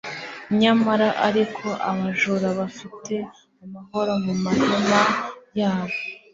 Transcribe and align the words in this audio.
nyamara 0.59 1.07
ariko, 1.27 1.65
abajura 1.89 2.47
bafite 2.59 3.13
amahoro 3.63 4.11
mu 4.23 4.33
mahema 4.43 5.01
yabo 5.59 5.97